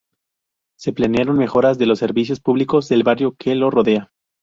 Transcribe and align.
Se 0.79 0.93
planearon 0.93 1.37
mejoras 1.37 1.77
de 1.77 1.85
los 1.85 1.99
servicios 1.99 2.39
públicos 2.39 2.89
del 2.89 3.03
barrio 3.03 3.35
que 3.37 3.53
lo 3.53 3.69
rodea. 3.69 4.11